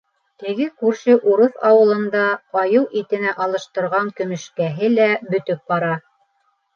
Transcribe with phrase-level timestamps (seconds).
[0.43, 2.23] Теге күрше урыҫ ауылында
[2.61, 5.91] «айыу итенә» алыштырған көмөшкәһе лә бөтөп бара.